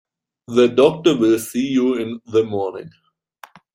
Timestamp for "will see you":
1.15-1.93